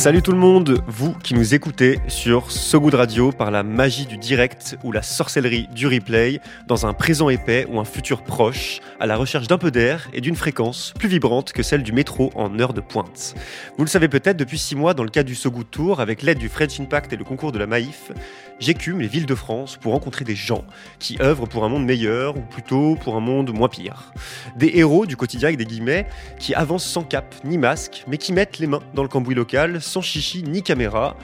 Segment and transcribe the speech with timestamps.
[0.00, 4.06] Salut tout le monde, vous qui nous écoutez sur So Good Radio par la magie
[4.06, 8.80] du direct ou la sorcellerie du replay, dans un présent épais ou un futur proche,
[8.98, 12.32] à la recherche d'un peu d'air et d'une fréquence plus vibrante que celle du métro
[12.34, 13.34] en heure de pointe.
[13.76, 16.22] Vous le savez peut-être, depuis six mois, dans le cadre du So Good Tour, avec
[16.22, 18.10] l'aide du French Impact et le concours de la Maïf,
[18.58, 20.64] j'écume les villes de France pour rencontrer des gens
[20.98, 24.14] qui œuvrent pour un monde meilleur ou plutôt pour un monde moins pire.
[24.56, 26.06] Des héros du quotidien avec des guillemets
[26.38, 29.82] qui avancent sans cap ni masque, mais qui mettent les mains dans le cambouis local
[29.90, 31.16] sans chichi ni caméra.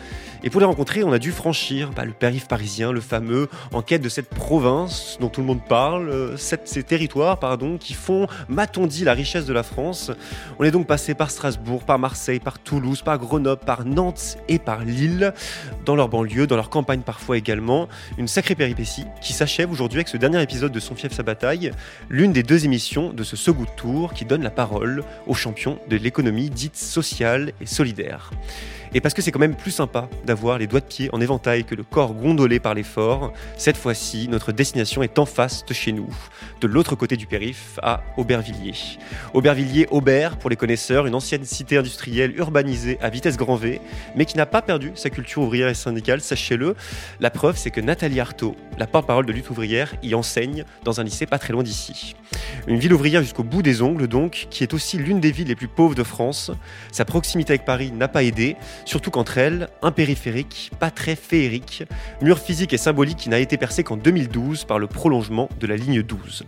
[0.42, 3.82] Et pour les rencontrer, on a dû franchir bah, le périph' parisien, le fameux, en
[3.82, 8.26] quête de cette province dont tout le monde parle, euh, ces territoires, pardon, qui font,
[8.48, 10.10] m'a-t-on dit, la richesse de la France.
[10.58, 14.58] On est donc passé par Strasbourg, par Marseille, par Toulouse, par Grenoble, par Nantes et
[14.58, 15.32] par Lille,
[15.84, 17.88] dans leur banlieue, dans leur campagne parfois également.
[18.18, 21.72] Une sacrée péripétie qui s'achève aujourd'hui avec ce dernier épisode de Son fief, sa bataille,
[22.08, 25.96] l'une des deux émissions de ce second tour qui donne la parole aux champions de
[25.96, 28.30] l'économie dite sociale et solidaire.
[28.95, 31.65] Et parce que c'est quand même plus sympa d'avoir les doigts de pied en éventail
[31.65, 35.92] que le corps gondolé par l'effort, cette fois-ci, notre destination est en face de chez
[35.92, 36.09] nous,
[36.60, 38.98] de l'autre côté du périph', à Aubervilliers.
[39.34, 43.80] Aubervilliers, Aubert, pour les connaisseurs, une ancienne cité industrielle urbanisée à vitesse grand V,
[44.14, 46.74] mais qui n'a pas perdu sa culture ouvrière et syndicale, sachez-le.
[47.20, 51.04] La preuve, c'est que Nathalie Artaud, la porte-parole de lutte ouvrière, y enseigne dans un
[51.04, 52.16] lycée pas très loin d'ici.
[52.66, 55.54] Une ville ouvrière jusqu'au bout des ongles, donc, qui est aussi l'une des villes les
[55.54, 56.51] plus pauvres de France.
[56.92, 61.85] Sa proximité avec Paris n'a pas aidé, surtout qu'entre elles, un périphérique pas très féerique,
[62.21, 65.77] mur physique et symbolique qui n'a été percé qu'en 2012 par le prolongement de la
[65.77, 66.44] ligne 12.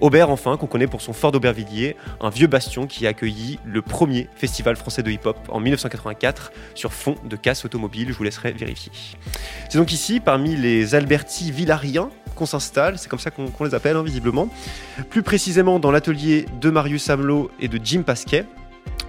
[0.00, 3.82] Aubert, enfin, qu'on connaît pour son fort d'Aubervilliers, un vieux bastion qui a accueilli le
[3.82, 8.52] premier festival français de hip-hop en 1984 sur fond de casse automobile, je vous laisserai
[8.52, 8.92] vérifier.
[9.68, 13.96] C'est donc ici, parmi les Alberti Villariens, qu'on s'installe, c'est comme ça qu'on les appelle
[13.96, 14.48] hein, visiblement.
[15.10, 18.44] Plus précisément dans l'atelier de Marius Hamelot et de Jim Pasquet,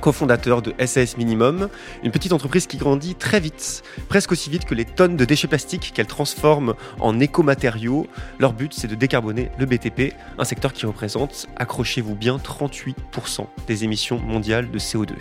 [0.03, 1.69] cofondateur de SAS Minimum,
[2.03, 5.47] une petite entreprise qui grandit très vite, presque aussi vite que les tonnes de déchets
[5.47, 8.07] plastiques qu'elle transforme en écomatériaux.
[8.37, 13.85] Leur but, c'est de décarboner le BTP, un secteur qui représente, accrochez-vous bien, 38% des
[13.85, 15.13] émissions mondiales de CO2.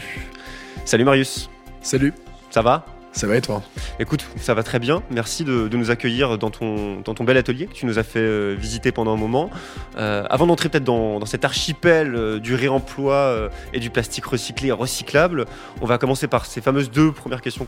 [0.85, 1.49] Salut Marius.
[1.81, 2.13] Salut.
[2.51, 2.85] Ça va?
[3.13, 3.63] Ça va et toi?
[3.99, 5.03] Écoute, ça va très bien.
[5.11, 8.21] Merci de, nous accueillir dans ton, dans ton bel atelier que tu nous as fait
[8.21, 9.51] euh, visiter pendant un moment.
[9.97, 14.69] Euh, avant d'entrer peut-être dans, dans, cet archipel euh, du réemploi et du plastique recyclé
[14.69, 15.45] et recyclable,
[15.81, 17.67] on va commencer par ces fameuses deux premières questions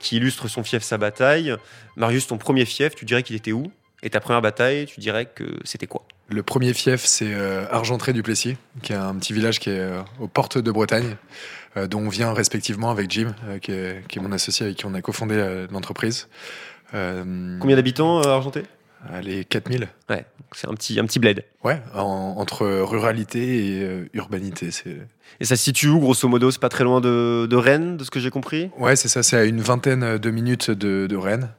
[0.00, 1.54] qui illustrent son fief, sa bataille.
[1.96, 3.70] Marius, ton premier fief, tu dirais qu'il était où?
[4.02, 6.04] Et ta première bataille, tu dirais que c'était quoi?
[6.28, 7.34] Le premier fief, c'est
[7.70, 11.16] Argentré du Plessis, qui est un petit village qui est aux portes de Bretagne.
[11.78, 14.94] Euh, dont on vient respectivement avec Jim, euh, qui est, mon associé avec qui on
[14.94, 16.28] a cofondé euh, l'entreprise.
[16.90, 18.62] Combien d'habitants à Argenté
[19.12, 19.88] Allez, 4000.
[20.08, 21.44] Ouais, c'est un petit, un petit bled.
[21.62, 24.70] Ouais, entre ruralité et urbanité.
[25.38, 26.50] Et ça se situe où, grosso modo?
[26.50, 28.70] C'est pas très loin de, Rennes, de ce que j'ai compris?
[28.78, 31.50] Ouais, c'est ça, c'est à une vingtaine de minutes de, de Rennes.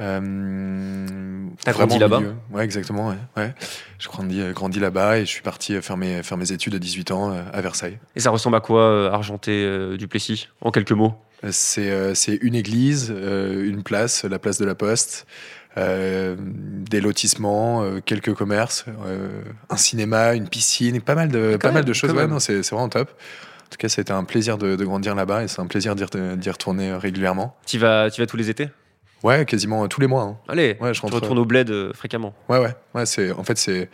[0.00, 3.08] Euh, T'as grandi là-bas Ouais, exactement.
[3.08, 3.54] Ouais, ouais.
[3.98, 6.78] Je grandis, euh, grandi là-bas et je suis parti faire mes, faire mes études à
[6.78, 7.98] 18 ans euh, à Versailles.
[8.16, 11.14] Et ça ressemble à quoi, Argenté du Plessis, en quelques mots?
[11.50, 15.26] C'est une église, une place, la place de la Poste,
[15.76, 18.84] des lotissements, quelques commerces,
[19.68, 22.12] un cinéma, une piscine, pas mal de, pas mal de choses.
[22.12, 23.10] Ouais, c'est vraiment top.
[23.10, 26.50] En tout cas, c'était un plaisir de, de grandir là-bas et c'est un plaisir d'y
[26.50, 27.56] retourner régulièrement.
[27.66, 28.68] Tu vas, tu vas tous les étés?
[29.22, 30.22] Ouais, quasiment tous les mois.
[30.22, 30.38] Hein.
[30.48, 32.34] Allez, ouais, je tu retournes au bled euh, fréquemment.
[32.48, 32.74] Ouais, ouais.
[32.94, 33.88] ouais c'est, en fait, c'est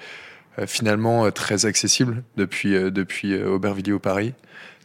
[0.58, 4.34] euh, finalement euh, très accessible depuis, depuis Aubervilliers au Paris.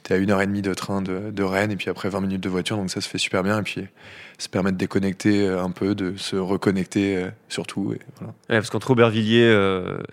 [0.04, 2.20] T'es à une heure et demie de train de, de, Rennes et puis après 20
[2.22, 3.60] minutes de voiture, donc ça se fait super bien.
[3.60, 3.88] Et puis
[4.38, 7.94] se permet de déconnecter un peu, de se reconnecter surtout.
[7.94, 8.34] Et voilà.
[8.50, 9.56] ouais, parce qu'entre Aubervilliers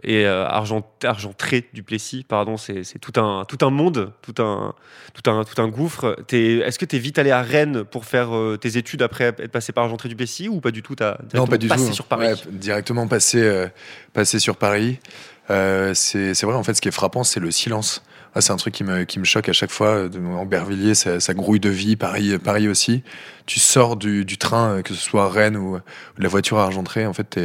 [0.04, 4.74] et Argent, Argentré du Plessis, pardon, c'est, tout un, tout un monde, tout un,
[5.14, 6.16] tout un, tout un gouffre.
[6.30, 8.30] est-ce que tu es vite allé à Rennes pour faire
[8.60, 11.48] tes études après être passé par Argentré du Plessis ou pas du tout as Non,
[11.48, 11.94] pas du passé tout.
[11.94, 12.26] sur Paris?
[12.26, 13.66] Ouais, Directement passé,
[14.12, 15.00] passé sur Paris.
[15.48, 18.04] c'est, c'est vrai, en fait, ce qui est frappant, c'est le silence.
[18.34, 20.08] Ah, c'est un truc qui me, qui me choque à chaque fois.
[20.36, 21.96] En Bervilliers, ça, ça, grouille de vie.
[21.96, 23.02] Paris, Paris aussi.
[23.46, 25.78] Tu sors du, du train, que ce soit Rennes ou,
[26.18, 27.40] la voiture à Argentré, en fait,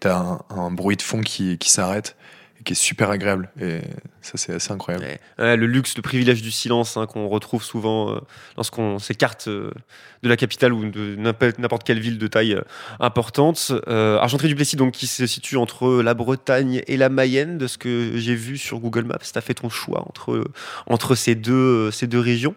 [0.00, 2.16] tu as un, un, bruit de fond qui, qui s'arrête
[2.68, 3.48] qui est super agréable.
[3.58, 3.80] Et
[4.20, 5.06] ça, c'est assez incroyable.
[5.38, 8.18] le luxe, le privilège du silence hein, qu'on retrouve souvent euh,
[8.58, 9.70] lorsqu'on s'écarte euh,
[10.22, 12.60] de la capitale ou de n'importe quelle ville de taille euh,
[13.00, 13.72] importante.
[13.86, 17.78] Argentré du Plessis, donc, qui se situe entre la Bretagne et la Mayenne, de ce
[17.78, 19.16] que j'ai vu sur Google Maps.
[19.18, 20.44] Tu as fait ton choix entre,
[20.86, 22.54] entre ces, deux, ces deux régions.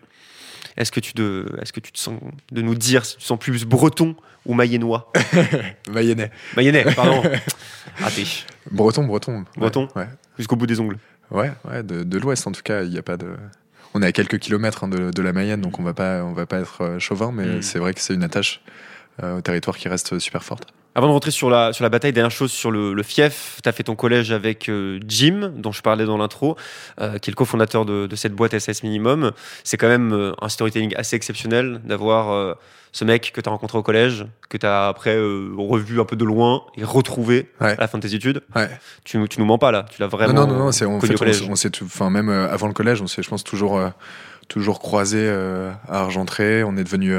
[0.75, 2.19] Est-ce que, tu de, est-ce que tu te sens
[2.51, 4.15] de nous dire si tu sens plus breton
[4.45, 5.09] ou mayennois
[5.89, 6.31] Mayennais.
[6.57, 7.23] Mayennais, pardon.
[7.97, 8.25] Raté.
[8.69, 9.45] Breton, breton.
[9.57, 10.07] Breton Ouais.
[10.37, 10.97] Jusqu'au bout des ongles.
[11.31, 13.27] Ouais, ouais de, de l'ouest en tout cas, il n'y a pas de.
[13.93, 16.45] on est à quelques kilomètres hein, de, la Mayenne, donc on va pas, on va
[16.45, 17.61] pas être chauvin, mais mm.
[17.61, 18.61] c'est vrai que c'est une attache
[19.21, 20.65] au territoire qui reste super forte.
[20.93, 23.59] Avant de rentrer sur la, sur la bataille, dernière chose sur le, fief.
[23.63, 26.57] Tu as fait ton collège avec euh, Jim, dont je parlais dans l'intro,
[26.99, 29.31] euh, qui est le cofondateur de, de, cette boîte SS Minimum.
[29.63, 32.57] C'est quand même euh, un storytelling assez exceptionnel d'avoir
[32.91, 36.17] ce mec que tu as rencontré au collège, que tu as après revu un peu
[36.17, 38.41] de loin et retrouvé à la fin de tes études.
[38.53, 38.69] Ouais.
[39.05, 40.33] Tu, tu nous mens pas là, tu l'as vraiment.
[40.33, 41.15] Non, non, non, c'est, on, fait,
[41.49, 43.81] on, s'est, enfin, même avant le collège, on s'est, je pense, toujours
[44.49, 46.65] toujours croisé à Argentré.
[46.65, 47.17] On est devenus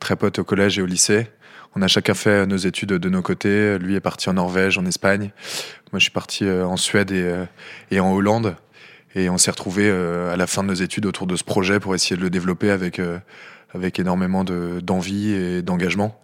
[0.00, 1.28] très potes au collège et au lycée.
[1.74, 3.78] On a chacun fait nos études de nos côtés.
[3.78, 5.30] Lui est parti en Norvège, en Espagne.
[5.90, 7.44] Moi, je suis parti euh, en Suède et, euh,
[7.90, 8.56] et en Hollande.
[9.14, 11.80] Et on s'est retrouvés euh, à la fin de nos études autour de ce projet
[11.80, 13.00] pour essayer de le développer avec,
[13.74, 16.20] avec énormément d'envie et d'engagement.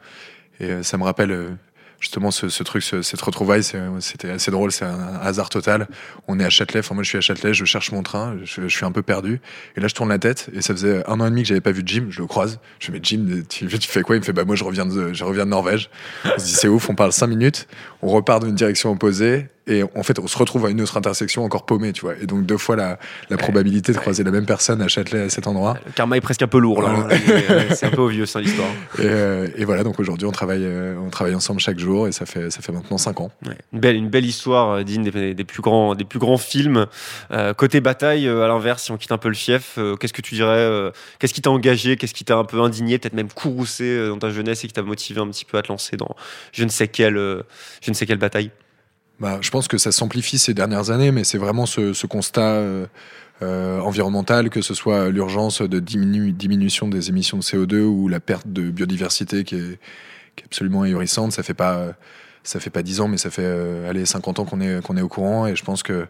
[0.60, 1.56] Et ça me rappelle
[2.00, 3.62] justement ce, truc, ce, cette retrouvaille,
[4.00, 5.88] c'était assez drôle, c'est un, hasard total.
[6.28, 8.68] On est à Châtelet, enfin moi je suis à Châtelet, je cherche mon train, je,
[8.68, 9.40] suis un peu perdu.
[9.76, 11.60] Et là je tourne la tête et ça faisait un an et demi que j'avais
[11.60, 12.60] pas vu Jim, je le croise.
[12.78, 14.16] Je me dis Jim, tu, fais quoi?
[14.16, 15.90] Il me fait bah moi je reviens de, je reviens de Norvège.
[16.24, 17.66] On se dit c'est ouf, on parle cinq minutes,
[18.02, 21.44] on repart d'une direction opposée et en fait, on se retrouve à une autre intersection
[21.44, 22.14] encore paumée, tu vois.
[22.20, 22.98] Et donc, deux fois la,
[23.28, 25.76] la probabilité de croiser la même personne à Châtelet à cet endroit.
[25.84, 27.08] Le karma est presque un peu lourd, là.
[27.74, 28.68] c'est un peu obvieux, ça, l'histoire.
[28.98, 32.12] Et, euh, et, voilà, donc aujourd'hui, on travaille, euh, on travaille ensemble chaque jour et
[32.12, 33.30] ça fait, ça fait maintenant 5 ans.
[33.72, 36.86] Une, belle, une belle histoire euh, digne des, des, plus grands, des plus grands films.
[37.58, 40.90] côté bataille, à l'inverse, si on quitte un peu le fief, qu'est-ce que tu dirais
[41.18, 44.30] Qu'est-ce qui t'a engagé Qu'est-ce qui t'a un peu indigné, peut-être même courroucé dans ta
[44.30, 46.16] jeunesse et qui t'a motivé un petit peu à te lancer dans
[46.52, 48.50] je ne sais quelle, je ne sais quelle bataille?
[49.20, 52.42] Bah, je pense que ça s'amplifie ces dernières années, mais c'est vraiment ce, ce constat
[52.42, 52.86] euh,
[53.42, 58.20] euh, environnemental, que ce soit l'urgence de diminu diminution des émissions de CO2 ou la
[58.20, 59.78] perte de biodiversité qui est,
[60.36, 61.32] qui est absolument ahurissante.
[61.32, 61.94] Ça fait pas
[62.44, 64.96] ça fait pas 10 ans, mais ça fait euh, allez 50 ans qu'on est qu'on
[64.96, 66.06] est au courant, et je pense que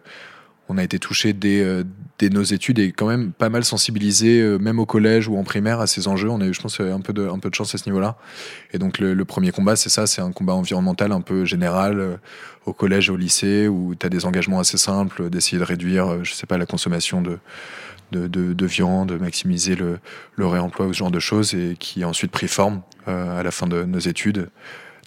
[0.69, 1.83] on a été touché dès, euh,
[2.19, 5.43] dès, nos études et quand même pas mal sensibilisé, euh, même au collège ou en
[5.43, 6.29] primaire, à ces enjeux.
[6.29, 8.17] On a eu, je pense, un peu de, un peu de chance à ce niveau-là.
[8.71, 12.15] Et donc, le, premier combat, c'est ça, c'est un combat environnemental un peu général euh,
[12.67, 16.23] au collège et au lycée où tu as des engagements assez simples d'essayer de réduire,
[16.23, 17.39] je sais pas, la consommation de,
[18.11, 19.97] de, de, de, viande, maximiser le,
[20.35, 23.49] le réemploi ou ce genre de choses et qui a ensuite pris forme à la
[23.49, 24.49] fin de nos études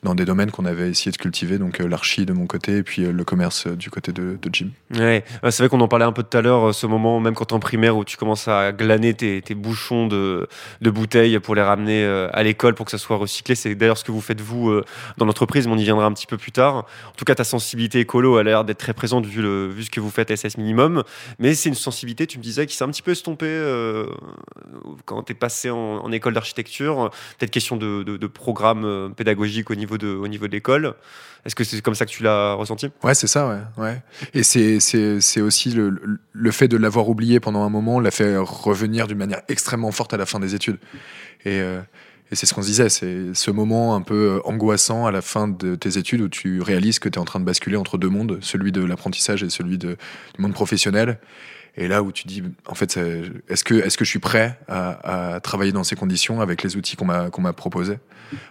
[0.02, 2.82] dans des domaines qu'on avait essayé de cultiver, donc euh, l'archi de mon côté et
[2.82, 4.70] puis euh, le commerce euh, du côté de, Jim.
[4.93, 7.52] Ouais, c'est vrai qu'on en parlait un peu tout à l'heure, ce moment, même quand
[7.52, 10.49] en primaire, où tu commences à glaner tes, bouchons de,
[10.82, 13.54] bouteilles pour les ramener à l'école pour que ça soit recyclé.
[13.54, 14.81] C'est d'ailleurs ce que vous faites vous
[15.16, 16.76] dans l'entreprise, mais on y viendra un petit peu plus tard.
[16.76, 19.43] En tout cas, ta sensibilité écolo a l'air d'être très présente vu,
[19.82, 21.05] ce que vous faites SS Minimum,
[21.38, 23.62] mais c'est une sensibilité, tu me disais, qui s'est un petit peu estompée
[25.06, 27.10] quand tu es passé en, école d'architecture.
[27.38, 30.94] Peut-être question de programme pédagogique au niveau de, au niveau de l'école.
[31.44, 32.88] Est-ce que c'est comme ça que tu l'as ressenti?
[33.02, 34.02] Ouais, c'est ça, ouais.
[34.32, 39.08] Et c'est aussi le, le, fait de l'avoir oublié pendant un moment l'a fait revenir
[39.08, 40.78] d'une manière extrêmement forte à la fin des études.
[41.44, 41.80] Et, euh,
[42.30, 45.48] et c'est ce qu'on se disait, c'est ce moment un peu angoissant à la fin
[45.48, 48.08] de tes études où tu réalises que tu es en train de basculer entre deux
[48.08, 49.96] mondes, celui de l'apprentissage et celui du
[50.38, 51.18] monde professionnel.
[51.76, 52.98] Et là où tu dis, en fait,
[53.48, 56.76] est-ce que, est-ce que je suis prêt à, à, travailler dans ces conditions avec les
[56.76, 57.98] outils qu'on m'a, m'a proposés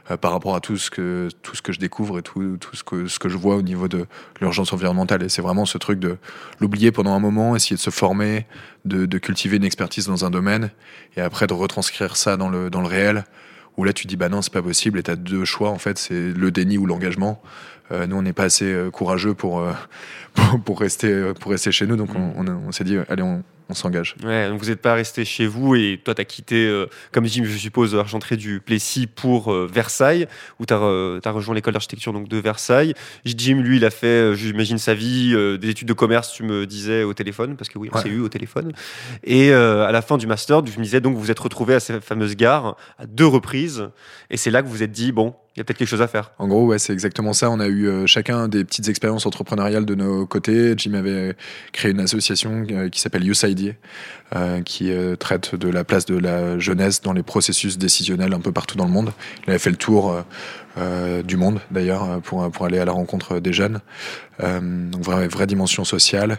[0.10, 2.76] euh, par rapport à tout ce que, tout ce que je découvre et tout, tout
[2.76, 4.08] ce que, ce que je vois au niveau de
[4.40, 5.22] l'urgence environnementale?
[5.22, 6.18] Et c'est vraiment ce truc de
[6.60, 8.48] l'oublier pendant un moment, essayer de se former,
[8.86, 10.72] de, de, cultiver une expertise dans un domaine
[11.16, 13.24] et après de retranscrire ça dans le, dans le réel
[13.78, 15.78] où là tu dis bah non c'est pas possible et tu as deux choix en
[15.78, 17.42] fait c'est le déni ou l'engagement.
[17.92, 19.74] Euh, nous on n'est pas assez euh, courageux pour, euh,
[20.34, 23.44] pour, pour rester pour rester chez nous donc on, on, on s'est dit allez on,
[23.72, 24.16] on s'engage.
[24.24, 27.26] Ouais, donc vous n'êtes pas resté chez vous et toi, tu as quitté, euh, comme
[27.26, 30.28] Jim, je suppose, Argentré du Plessis pour euh, Versailles,
[30.60, 32.94] où tu as, as, rejoint l'école d'architecture donc de Versailles.
[33.26, 36.68] Jim, lui, il a fait, euh, j'imagine, sa vie, des études de commerce, tu me
[36.68, 38.74] disais, au téléphone, parce que oui, on s'est eu au téléphone.
[39.24, 41.80] Et à la fin du master, je me disais, donc vous vous êtes retrouvé à
[41.80, 43.90] cette fameuse gare à deux reprises.
[44.30, 46.02] Et c'est là que vous vous êtes dit, bon, il y a peut-être quelque chose
[46.02, 46.32] à faire.
[46.40, 47.50] En gros, ouais, c'est exactement ça.
[47.50, 50.76] On a eu euh, chacun des petites expériences entrepreneuriales de nos côtés.
[50.78, 51.36] Jim avait
[51.74, 53.76] créé une association euh, qui s'appelle USID,
[54.34, 58.40] euh, qui euh, traite de la place de la jeunesse dans les processus décisionnels un
[58.40, 59.12] peu partout dans le monde.
[59.46, 60.24] Il avait fait le tour
[61.26, 63.82] du monde, d'ailleurs, pour, pour aller à la rencontre des jeunes.
[64.40, 66.38] donc, vraie, vraie dimension sociale.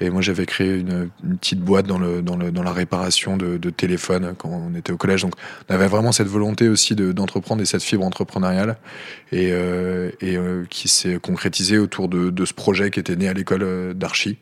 [0.00, 1.08] Et moi, j'avais créé une,
[1.40, 5.22] petite boîte dans, la réparation de, téléphones quand on était au collège.
[5.22, 5.34] Donc,
[5.68, 8.76] on avait vraiment cette volonté aussi d'entreprendre de, et cette fibre entrepreneuriale
[9.32, 13.62] et, euh, euh, qui s'est concrétisée autour de, ce projet qui était né à l'école
[13.62, 14.38] euh, d'archi,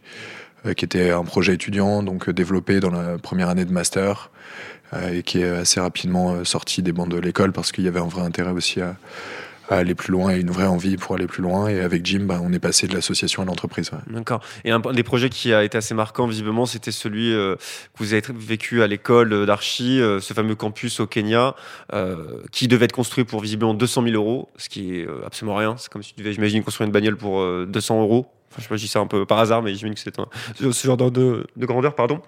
[0.77, 4.31] qui était un projet étudiant, donc développé dans la première année de master
[5.13, 8.07] et qui est assez rapidement sorti des bancs de l'école parce qu'il y avait un
[8.07, 8.97] vrai intérêt aussi à
[9.69, 11.69] à aller plus loin et une vraie envie pour aller plus loin.
[11.69, 13.91] Et avec Jim, bah, on est passé de l'association à l'entreprise.
[14.09, 14.41] D'accord.
[14.65, 17.57] Et un des projets qui a été assez marquant, visiblement, c'était celui que
[17.97, 21.55] vous avez vécu à l'école d'Archi, ce fameux campus au Kenya,
[22.53, 25.77] qui devait être construit pour visiblement 200 000 euros, ce qui est absolument rien.
[25.79, 28.27] C'est comme si tu devais, j'imagine, construire une bagnole pour 200 euros.
[28.51, 30.73] Enfin, je sais pas, je dis ça un peu par hasard, mais j'imagine que c'est
[30.73, 32.21] ce genre de, de grandeur, pardon.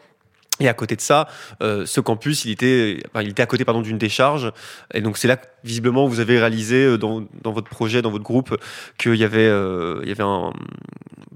[0.61, 1.29] Et à côté de ça,
[1.63, 4.53] euh, ce campus, il était, il était à côté pardon d'une décharge.
[4.95, 8.11] Et donc c'est là que visiblement vous avez réalisé euh, dans, dans votre projet, dans
[8.11, 8.57] votre groupe,
[8.97, 10.53] qu'il y avait, euh, il y avait un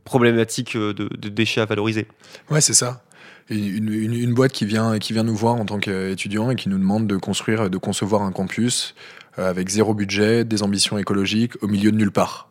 [0.05, 2.09] problématique de, de, déchets à valoriser.
[2.51, 3.03] Ouais, c'est ça.
[3.51, 6.69] Une, une, une, boîte qui vient, qui vient nous voir en tant qu'étudiant et qui
[6.69, 8.95] nous demande de construire, de concevoir un campus
[9.37, 12.50] avec zéro budget, des ambitions écologiques, au milieu de nulle part.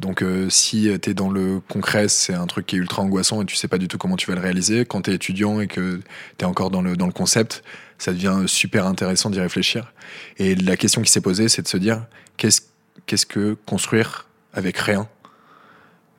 [0.00, 3.42] Donc euh, si tu es dans le concret, c'est un truc qui est ultra angoissant
[3.42, 4.84] et tu sais pas du tout comment tu vas le réaliser.
[4.84, 6.00] Quand tu es étudiant et que
[6.38, 7.62] tu es encore dans le, dans le concept,
[7.98, 9.92] ça devient super intéressant d'y réfléchir.
[10.38, 12.62] Et la question qui s'est posée, c'est de se dire qu'est-ce
[13.06, 15.08] qu'est-ce que construire avec rien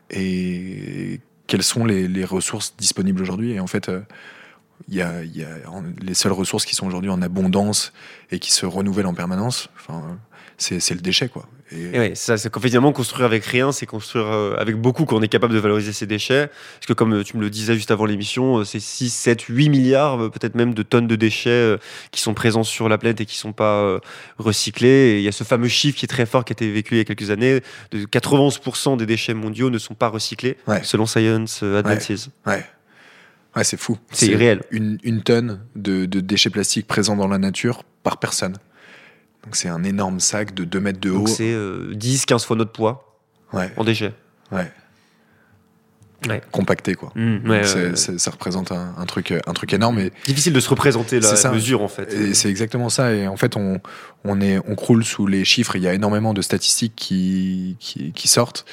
[0.10, 3.54] et quelles sont les, ressources disponibles aujourd'hui?
[3.54, 4.02] Et en fait, euh,
[4.88, 5.48] il y, a, y, a,
[6.02, 7.94] les seules ressources qui sont aujourd'hui en abondance
[8.32, 9.70] et qui se renouvellent en permanence.
[9.76, 10.20] Enfin,
[10.58, 11.48] c'est le déchet, quoi.
[11.72, 15.28] Et, ouais, ça, c'est qu'effectivement, construire avec rien, c'est construire euh, avec beaucoup qu'on est
[15.28, 16.48] capable de valoriser ces déchets.
[16.48, 19.42] Parce que, comme euh, tu me le disais juste avant l'émission, euh, c'est 6, 7,
[19.42, 21.76] 8 milliards, peut-être même de tonnes de déchets
[22.12, 24.00] qui sont présents sur la planète et qui ne sont pas
[24.38, 24.88] recyclés.
[24.88, 26.96] Et il y a ce fameux chiffre qui est très fort, qui a été vécu
[26.96, 31.06] il y a quelques années de 91% des déchets mondiaux ne sont pas recyclés, selon
[31.06, 32.30] Science Advances.
[32.46, 32.64] Ouais.
[33.56, 33.64] ouais.
[33.64, 33.98] c'est fou.
[34.12, 34.62] C'est irréel.
[34.70, 38.58] Une, une tonne de, de déchets plastiques présents dans la nature par personne.
[39.46, 41.28] Donc c'est un énorme sac de 2 mètres de haut.
[41.28, 43.20] c'est 10-15 euh, fois notre poids
[43.54, 43.72] ouais.
[43.78, 44.14] en déchets.
[44.52, 44.72] Ouais.
[46.52, 47.12] Compacté quoi.
[47.16, 50.00] Mmh, ça représente un, truc, un truc énorme.
[50.00, 52.34] Et Difficile de se représenter la mesure en fait.
[52.34, 53.14] c'est exactement ça.
[53.14, 53.80] Et en fait, on,
[54.24, 55.76] on, est, on croule sous les chiffres.
[55.76, 58.66] Il y a énormément de statistiques qui, qui, qui sortent,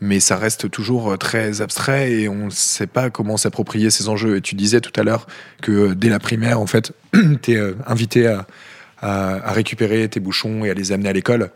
[0.00, 4.36] mais ça reste toujours très abstrait et on ne sait pas comment s'approprier ces enjeux.
[4.36, 5.26] Et tu disais tout à l'heure
[5.62, 6.92] que dès la primaire, en fait,
[7.42, 8.46] tu es euh, invité à
[9.00, 11.50] à, récupérer tes bouchons et à les amener à l'école.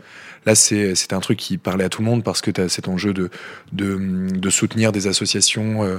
[0.46, 2.88] Là, c'est un truc qui parlait à tout le monde parce que tu as cet
[2.88, 3.30] enjeu de,
[3.72, 5.99] de, de, soutenir des associations euh,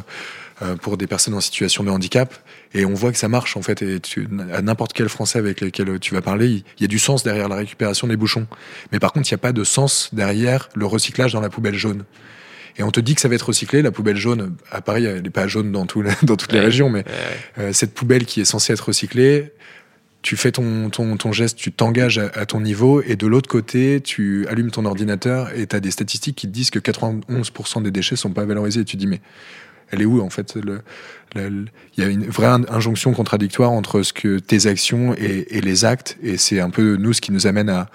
[0.62, 2.34] euh, pour des personnes en situation de handicap.
[2.74, 3.82] Et on voit que ça marche, en fait.
[3.82, 7.00] Et tu, à n'importe quel Français avec lequel tu vas parler, il y a du
[7.00, 8.48] sens derrière la récupération des bouchons.
[8.92, 11.76] Mais par contre, il n'y a pas de sens derrière le recyclage dans la poubelle
[11.76, 12.04] jaune.
[12.78, 13.82] Et on te dit que ça va être recyclé.
[13.82, 16.90] La poubelle jaune, à Paris, elle n'est pas jaune dans, tout, dans toutes les régions,
[16.90, 17.06] mais
[17.60, 19.54] euh, cette poubelle qui est censée être recyclée,
[20.24, 24.48] tu fais ton, ton, geste, tu t'engages à, ton niveau, et de l'autre côté, tu
[24.48, 28.16] allumes ton ordinateur et tu as des statistiques qui te disent que 91% des déchets
[28.16, 28.82] sont pas valorisés.
[28.82, 29.20] Et tu dis, mais
[29.92, 30.58] elle est où en fait
[31.36, 35.84] Il y a une vraie injonction contradictoire entre ce que tes actions et, et les
[35.84, 37.90] actes, et c'est un peu nous ce qui nous amène à,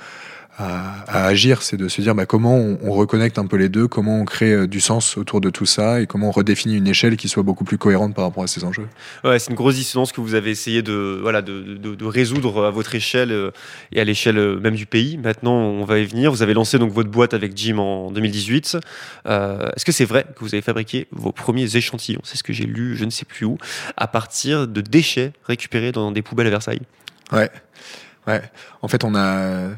[0.59, 4.21] à, agir, c'est de se dire bah, comment on, reconnecte un peu les deux, comment
[4.21, 7.17] on crée euh, du sens autour de tout ça et comment on redéfinit une échelle
[7.17, 8.89] qui soit beaucoup plus cohérente par rapport à ces enjeux.
[9.23, 12.71] Ouais, c'est une grosse dissonance que vous avez essayé de, voilà, de, de, résoudre à
[12.71, 13.51] votre échelle euh,
[13.93, 15.17] et à l'échelle euh, même du pays.
[15.17, 16.33] Maintenant, on va y venir.
[16.33, 18.79] Vous avez lancé donc votre boîte avec Jim en 2018.
[19.27, 22.21] Est-ce que c'est vrai que vous avez fabriqué vos premiers échantillons?
[22.25, 23.59] C'est ce que j'ai lu, je ne sais plus où,
[23.97, 26.83] à partir de déchets récupérés dans des poubelles à Versailles.
[27.31, 27.51] Ouais,
[28.27, 28.43] ouais.
[28.83, 29.69] En fait, on a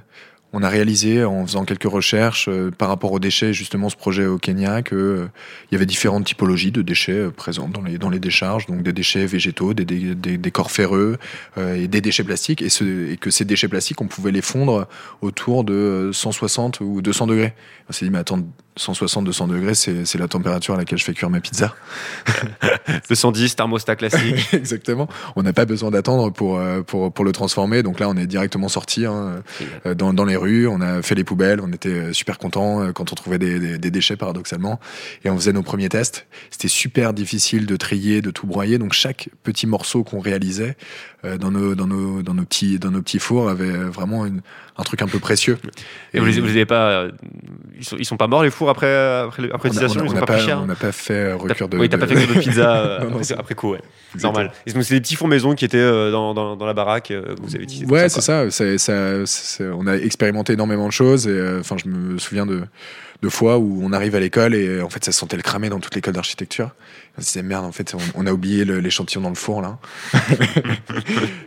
[0.52, 4.26] on a réalisé en faisant quelques recherches euh, par rapport aux déchets, justement ce projet
[4.26, 5.26] au Kenya, qu'il euh,
[5.70, 9.74] y avait différentes typologies de déchets euh, présents dans les, décharges, donc des déchets végétaux,
[9.74, 11.18] des, des, des, corps ferreux
[11.56, 14.88] et des déchets plastiques, et, que ces déchets plastiques, on pouvait les fondre
[15.22, 17.54] autour de 160 ou 200 degrés.
[17.88, 18.40] On s'est dit, mais attends,
[18.80, 21.74] 160-200 degrés, c'est la température à laquelle je fais cuire ma pizza.
[23.08, 24.48] 210, thermostat classique.
[24.52, 25.08] Exactement.
[25.36, 27.82] On n'a pas besoin d'attendre pour, euh, pour, pour le transformer.
[27.82, 29.42] Donc là, on est directement sorti hein,
[29.86, 30.66] euh, dans, dans les rues.
[30.66, 31.60] On a fait les poubelles.
[31.60, 34.80] On était euh, super contents quand on trouvait des, des, déchets, paradoxalement.
[35.24, 36.26] Et on faisait nos premiers tests.
[36.50, 38.78] C'était super difficile de trier, de tout broyer.
[38.78, 40.76] Donc chaque petit morceau qu'on réalisait
[41.22, 44.40] dans, nos, dans, nos, dans, nos petits, dans nos petits fours avait vraiment une,
[44.80, 45.58] un truc un peu précieux.
[46.14, 47.06] Et, vous, les, vous avez pas,
[47.78, 50.26] ils sont, ils sont pas morts les fours après, après, après utilisation, ils ont pas,
[50.26, 50.60] pris cher.
[50.62, 51.78] On n'a pas fait recure de.
[51.78, 53.80] Oui, t'as pas fait de pizza euh, après, coup, ouais.
[54.12, 54.52] C'est normal.
[54.66, 57.42] C'est des petits fours maison qui étaient euh, dans, dans, dans, la baraque euh, que
[57.42, 57.86] vous avez utilisé.
[57.86, 58.50] Ouais, c'est ça.
[58.50, 62.62] ça, on a expérimenté énormément de choses et enfin, je me souviens de
[63.22, 65.78] de fois où on arrive à l'école et en fait ça sentait le cramer dans
[65.78, 66.70] toute l'école d'architecture.
[67.18, 69.78] On se disait merde en fait on, a oublié l'échantillon dans le four là.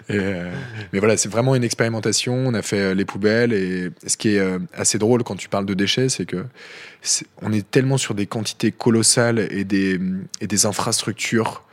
[0.09, 0.53] Euh,
[0.91, 2.35] mais voilà c'est vraiment une expérimentation.
[2.35, 5.47] On a fait euh, les poubelles et ce qui est euh, assez drôle quand tu
[5.47, 6.45] parles de déchets c'est que
[7.41, 9.99] on est tellement sur des quantités colossales et des,
[10.41, 11.63] et des infrastructures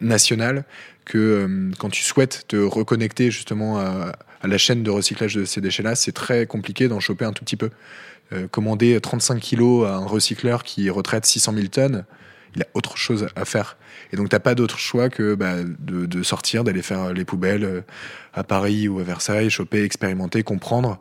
[0.00, 0.64] nationales
[1.04, 4.12] que quand tu souhaites te reconnecter justement à,
[4.44, 7.56] la chaîne de recyclage de ces déchets-là, c'est très compliqué d'en choper un tout petit
[7.56, 7.70] peu.
[8.50, 12.04] Commander 35 kilos à un recycleur qui retraite 600 000 tonnes,
[12.56, 13.76] il a autre chose à faire.
[14.12, 17.64] Et donc, tu n'as pas d'autre choix que bah, de, sortir, d'aller faire les poubelles
[17.64, 17.80] euh,
[18.34, 20.98] à Paris ou à Versailles, choper, expérimenter, comprendre,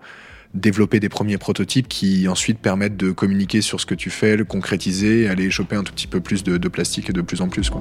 [0.54, 4.46] développer des premiers prototypes qui ensuite permettent de communiquer sur ce que tu fais, le
[4.46, 7.72] concrétiser, aller choper un tout petit peu plus de, de plastique de plus en plus.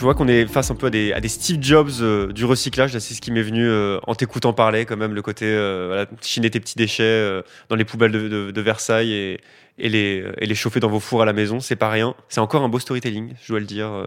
[0.00, 0.90] Je vois qu'on est face un peu à
[1.20, 2.96] des, Steve Jobs euh, du recyclage.
[2.98, 6.48] C'est ce qui m'est venu euh, en t'écoutant parler, quand même, le côté euh, chiner
[6.48, 11.26] tes petits déchets dans les poubelles de, Versailles et, les, chauffer dans vos fours à
[11.26, 11.60] la maison.
[11.60, 12.14] C'est pas rien.
[12.30, 14.06] C'est encore un beau storytelling, je dois le dire.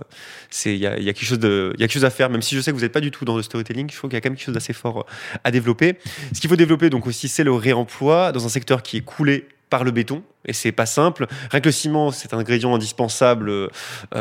[0.66, 2.42] Il y a, y, a quelque chose de, y a quelque chose à faire, même
[2.42, 3.88] si je sais que vous n'êtes pas du tout dans le storytelling.
[3.92, 5.06] Je trouve qu'il y a quand même quelque chose d'assez fort
[5.44, 6.00] à développer.
[6.34, 9.46] Ce qu'il faut développer donc aussi, c'est le réemploi dans un secteur qui est coulé
[9.74, 10.22] par le béton.
[10.46, 11.26] Et c'est pas simple.
[11.50, 13.70] Rien que le ciment, c'est un ingrédient indispensable euh,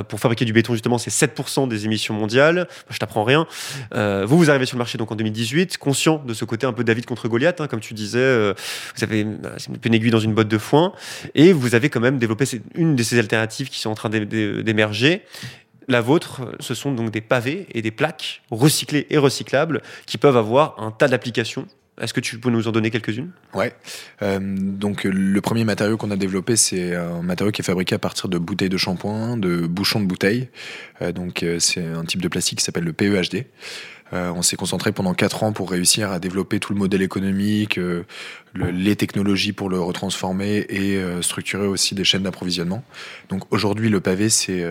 [0.09, 2.69] pour fabriquer du béton, justement, c'est 7% des émissions mondiales.
[2.89, 3.47] je t'apprends rien.
[3.93, 6.73] Euh, vous, vous arrivez sur le marché donc en 2018, conscient de ce côté un
[6.73, 8.19] peu David contre Goliath, hein, comme tu disais.
[8.19, 8.55] Euh,
[8.97, 10.95] vous avez une aiguille dans une botte de foin.
[11.35, 15.21] Et vous avez quand même développé une de ces alternatives qui sont en train d'émerger.
[15.87, 20.39] La vôtre, ce sont donc des pavés et des plaques recyclées et recyclables qui peuvent
[20.39, 21.67] avoir un tas d'applications
[22.01, 23.31] est-ce que tu peux nous en donner quelques-unes?
[23.53, 23.75] Ouais.
[24.23, 27.99] Euh, donc le premier matériau qu'on a développé, c'est un matériau qui est fabriqué à
[27.99, 30.49] partir de bouteilles de shampoing, de bouchons de bouteilles.
[31.03, 33.45] Euh, donc euh, c'est un type de plastique qui s'appelle le PEHD.
[34.13, 37.79] Euh, on s'est concentré pendant quatre ans pour réussir à développer tout le modèle économique,
[37.79, 38.05] euh,
[38.55, 42.85] les technologies pour le retransformer et euh, structurer aussi des chaînes d'approvisionnement.
[43.31, 44.63] Donc aujourd'hui, le pavé, c'est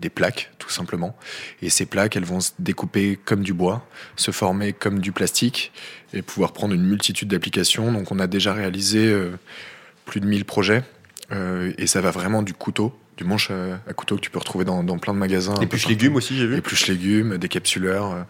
[0.00, 1.16] des plaques, tout simplement.
[1.62, 3.86] Et ces plaques, elles vont se découper comme du bois,
[4.16, 5.72] se former comme du plastique
[6.12, 7.92] et pouvoir prendre une multitude d'applications.
[7.92, 9.12] Donc on a déjà réalisé
[10.04, 10.84] plus de 1000 projets.
[11.32, 14.84] et ça va vraiment du couteau du manche à, couteau que tu peux retrouver dans,
[14.98, 15.54] plein de magasins.
[15.54, 16.60] Plus légumes aussi, j'ai vu.
[16.60, 18.22] Plus légumes, des capsuleurs, euh,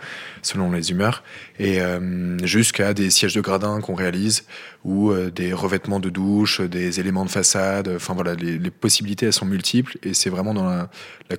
[0.43, 1.23] selon les humeurs.
[1.59, 4.45] Et euh, jusqu'à des sièges de gradins qu'on réalise,
[4.85, 7.89] ou euh, des revêtements de douche, des éléments de façade.
[7.89, 9.97] Enfin voilà, les, possibilités, elles sont multiples.
[10.03, 10.89] Et c'est vraiment dans la,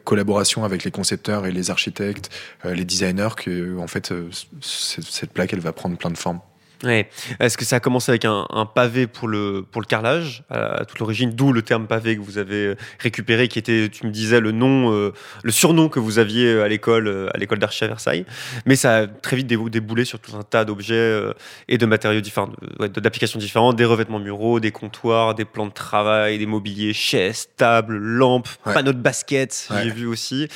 [0.04, 2.30] collaboration avec les concepteurs et les architectes,
[2.66, 4.14] les designers, que en fait,
[4.60, 6.40] cette plaque, elle va prendre plein de formes.
[6.86, 7.10] Ouais.
[7.40, 11.00] Est-ce que ça a commencé avec un, pavé pour le, pour le carrelage, à, toute
[11.00, 14.52] l'origine, d'où le terme pavé que vous avez récupéré, qui était, tu me disais, le
[14.52, 15.12] nom, euh,
[15.44, 18.26] le surnom que vous aviez à l'école, euh, à l'école d'archi à Versailles.
[18.66, 21.34] Mais ça a très vite déboulé sur tout un tas d'objets euh,
[21.68, 26.38] et de matériaux différents, d'applications différentes, des revêtements muraux, des comptoirs, des plans de travail,
[26.38, 30.48] des mobiliers, chaises, tables, lampes, panneaux de basket, j'ai vu aussi.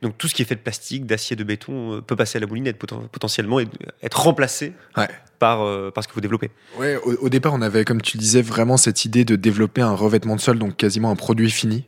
[0.00, 2.46] Donc tout ce qui est fait de plastique, d'acier, de béton peut passer à la
[2.46, 3.66] moulinette potentiellement et
[4.02, 4.72] être remplacé.
[4.96, 5.08] Ouais
[5.42, 6.52] par, euh, ce que vous développez.
[6.78, 9.96] Ouais, au, départ, on avait, comme tu le disais, vraiment cette idée de développer un
[9.96, 11.82] revêtement de sol, donc quasiment un produit fini.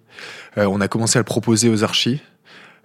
[0.58, 2.20] Euh, on a commencé à le proposer aux archis.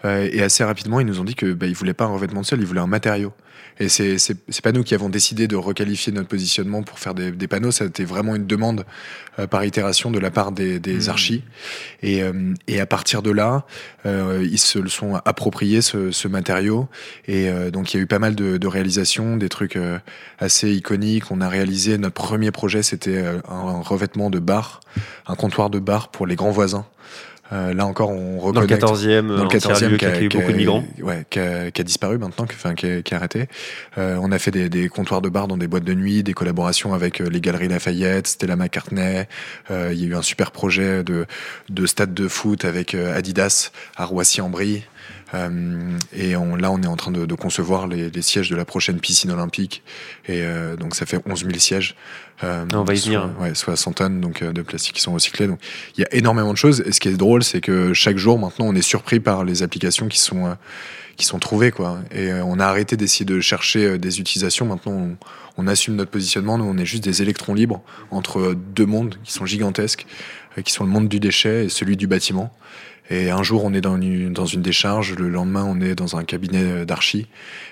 [0.05, 2.41] Euh, et assez rapidement, ils nous ont dit que bah, ils voulaient pas un revêtement
[2.41, 3.33] de sol, ils voulaient un matériau.
[3.81, 7.31] Et c'est c'est pas nous qui avons décidé de requalifier notre positionnement pour faire des,
[7.31, 7.71] des panneaux.
[7.71, 8.85] Ça a été vraiment une demande
[9.39, 11.09] euh, par itération de la part des, des mmh.
[11.09, 11.43] archis.
[12.03, 13.65] Et, euh, et à partir de là,
[14.05, 16.89] euh, ils se le sont appropriés ce, ce matériau.
[17.27, 19.77] Et donc il y a eu pas mal de, de réalisations, des trucs
[20.39, 21.31] assez iconiques.
[21.31, 24.81] On a réalisé notre premier projet, c'était un revêtement de bar,
[25.25, 26.85] un comptoir de bar pour les grands voisins.
[27.51, 28.81] Euh, là encore, on reconnecte.
[28.81, 30.83] Dans le 14e, dans le 14e qui, a, qui, a, beaucoup de migrants.
[31.01, 33.47] Ouais, qui a, disparu maintenant, qui, enfin, qui, a, qui a arrêté.
[33.97, 36.33] Euh, on a fait des, des, comptoirs de bar dans des boîtes de nuit, des
[36.33, 39.25] collaborations avec euh, les Galeries Lafayette, Stella McCartney.
[39.71, 41.25] Euh, il y a eu un super projet de,
[41.69, 44.83] de stade de foot avec euh, Adidas à Roissy-en-Brie.
[45.33, 48.55] Euh, et on, là, on est en train de, de concevoir les, les, sièges de
[48.55, 49.83] la prochaine piscine olympique.
[50.27, 51.95] Et euh, donc, ça fait 11 000 sièges.
[52.43, 53.29] Euh, on va y venir.
[53.39, 55.47] Ouais, 100 tonnes donc, de plastique qui sont recyclés.
[55.47, 55.59] Donc,
[55.97, 56.81] il y a énormément de choses.
[56.85, 59.61] Et ce qui est drôle, c'est que chaque jour, maintenant, on est surpris par les
[59.61, 60.55] applications qui sont,
[61.15, 61.71] qui sont trouvées.
[61.71, 61.99] Quoi.
[62.11, 64.65] Et on a arrêté d'essayer de chercher des utilisations.
[64.65, 65.17] Maintenant, on,
[65.57, 66.57] on assume notre positionnement.
[66.57, 70.05] Nous, on est juste des électrons libres entre deux mondes qui sont gigantesques,
[70.63, 72.53] qui sont le monde du déchet et celui du bâtiment.
[73.09, 76.15] Et un jour, on est dans une, dans une décharge, le lendemain, on est dans
[76.15, 77.27] un cabinet d'archi.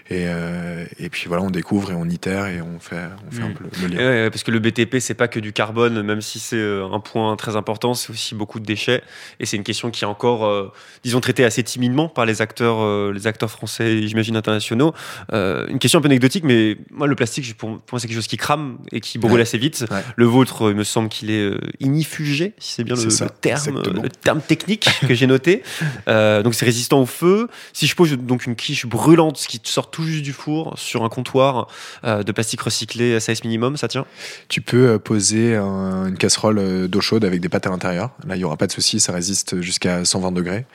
[0.09, 2.95] Et, euh, et puis voilà, on découvre et on itère et on fait,
[3.27, 3.53] on fait un mm.
[3.53, 4.29] peu le lien.
[4.29, 7.35] parce que le BTP, c'est pas que du carbone, même si c'est euh, un point
[7.35, 9.03] très important, c'est aussi beaucoup de déchets.
[9.39, 10.71] Et c'est une question qui est encore, euh,
[11.03, 14.93] disons, traitée assez timidement par les acteurs, euh, les acteurs français, j'imagine internationaux.
[15.33, 18.37] une question un peu anecdotique, mais moi, le plastique, pour, moi, c'est quelque chose qui
[18.37, 19.85] crame et qui brûle assez vite.
[20.15, 24.41] Le vôtre, il me semble qu'il est inifugé, si c'est bien le, terme, le terme
[24.41, 25.63] technique que j'ai j'ai noté.
[26.07, 27.47] Euh, donc c'est résistant au feu.
[27.73, 31.09] Si je pose donc une quiche brûlante qui sort tout juste du four sur un
[31.09, 31.67] comptoir
[32.03, 34.05] euh, de plastique recyclé à size minimum, ça tient?
[34.47, 38.11] Tu peux euh, poser une casserole d'eau chaude avec des pâtes à l'intérieur.
[38.25, 40.65] Là, il n'y aura pas de souci, ça résiste jusqu'à 120 degrés.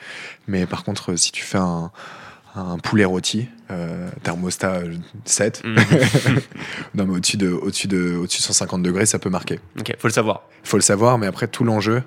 [0.47, 1.91] Mais par contre, si tu fais un,
[2.83, 3.47] poulet rôti,
[4.21, 4.81] thermostat
[5.25, 5.75] 7, mm.
[6.95, 7.47] non, mais au-dessus de,
[7.87, 9.59] de 150 degrés, ça peut marquer.
[9.79, 10.43] Ok, faut le savoir.
[10.63, 12.03] Faut le savoir, mais après, tout l'enjeu,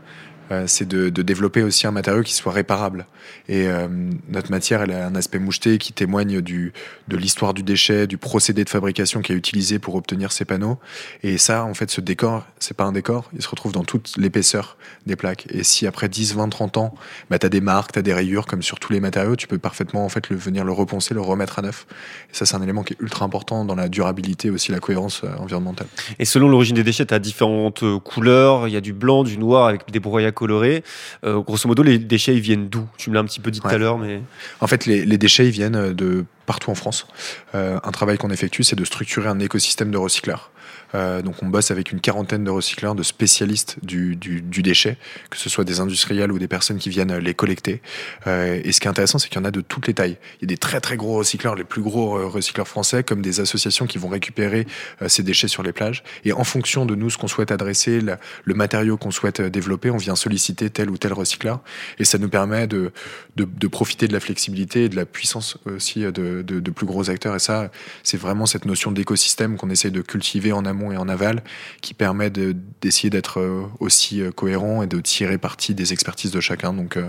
[0.50, 3.06] euh, c'est de, développer aussi un matériau qui soit réparable.
[3.48, 3.88] Et euh,
[4.28, 6.72] notre matière, elle a un aspect moucheté qui témoigne du,
[7.09, 10.78] de l'histoire du déchet, du procédé de fabrication qui est utilisé pour obtenir ces panneaux.
[11.22, 14.16] Et ça, en fait, ce décor, c'est pas un décor, il se retrouve dans toute
[14.16, 15.46] l'épaisseur des plaques.
[15.50, 16.94] Et si après 10, 20, 30 ans,
[17.30, 19.48] bah, tu as des marques, tu as des rayures, comme sur tous les matériaux, tu
[19.48, 21.87] peux parfaitement en fait, le, venir le reponcer, le remettre à neuf.
[22.30, 25.22] Et ça, c'est un élément qui est ultra important dans la durabilité, aussi la cohérence
[25.24, 25.88] euh, environnementale.
[26.18, 29.38] Et selon l'origine des déchets, tu as différentes couleurs, il y a du blanc, du
[29.38, 30.85] noir, avec des brouillards colorés.
[31.25, 32.87] Euh, grosso modo, les déchets, ils viennent d'où?
[32.96, 34.20] Tu me l'as un petit peu dit tout à l'heure, mais...
[34.61, 37.07] En fait, les, les, déchets, ils viennent de partout en France.
[37.55, 40.51] Euh, un travail qu'on effectue, c'est de structurer un écosystème de recycleurs.
[40.94, 44.96] Euh, donc on bosse avec une quarantaine de recycleurs, de spécialistes du, déchet,
[45.31, 47.81] que ce soit des industriels ou des personnes qui viennent les collecter.
[48.27, 50.16] Euh, et ce qui est intéressant, c'est qu'il y en a de toutes les tailles.
[50.40, 53.22] Il y a des très très gros recycleurs, les plus gros euh, recycleurs français, comme
[53.22, 54.66] des associations qui vont récupérer
[55.09, 56.03] ces déchets sur les plages.
[56.25, 59.96] Et en fonction de nous, ce qu'on souhaite adresser, le matériau qu'on souhaite développer, on
[59.96, 61.61] vient solliciter tel ou tel recycleur.
[61.99, 62.92] Et ça nous permet de,
[63.37, 67.37] de, profiter de la flexibilité et de la puissance aussi de, de plus gros acteurs.
[67.37, 67.70] Et ça,
[68.03, 71.42] c'est vraiment cette notion d'écosystème qu'on essaye de cultiver en amont et en aval,
[71.81, 76.40] qui permet d'essayer d'être euh, aussi euh, cohérent et de tirer parti des expertises de
[76.40, 76.72] chacun.
[76.72, 77.09] Donc euh,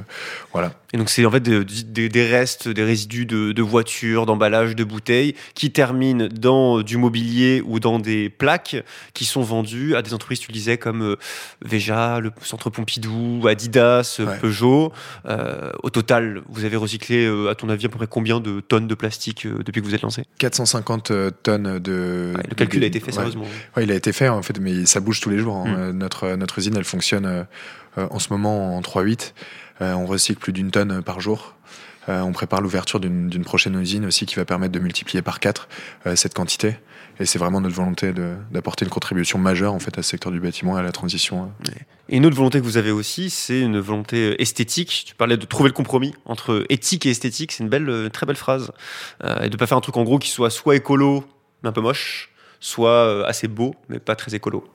[0.54, 0.74] voilà.
[0.94, 5.72] Et donc c'est en fait des, restes, des résidus de, voitures, d'emballages, de bouteilles qui
[5.72, 8.78] terminent dans du mobilier ou dans des plaques
[9.14, 11.18] qui sont vendues à des entreprises, tu le disais, comme
[11.62, 14.94] Veja, le Centre Pompidou, Adidas, Peugeot.
[15.84, 18.96] au total, vous avez recyclé, à ton avis, à peu près combien de tonnes de
[18.96, 20.24] plastique depuis que vous êtes lancé?
[20.40, 21.12] 450
[21.44, 22.34] tonnes de.
[22.48, 23.46] le calcul a été fait sérieusement
[23.82, 25.58] il a été fait en fait, mais ça bouge tous les jours.
[25.58, 25.92] Hein.
[25.92, 25.98] Mm.
[25.98, 27.44] Notre, notre usine, elle fonctionne euh,
[27.98, 29.34] euh, en ce moment en 3-8.
[29.82, 31.56] Euh, on recycle plus d'une tonne par jour.
[32.08, 35.68] on prépare l'ouverture d'une prochaine usine aussi qui va permettre de multiplier par 4
[36.16, 36.78] cette quantité.
[37.20, 38.14] Et c'est vraiment notre volonté
[38.50, 41.52] d'apporter une contribution majeure en fait à ce secteur du bâtiment et à la transition.
[42.10, 45.04] Et une autre volonté que vous avez aussi, c'est une volonté esthétique.
[45.06, 47.52] Tu parlais de trouver le compromis entre éthique et esthétique.
[47.52, 48.72] C'est une belle, très belle phrase.
[49.42, 51.26] et de pas faire un truc en gros qui soit soit écolo,
[51.62, 54.68] mais un peu moche, soit euh, assez beau, mais pas très écolo.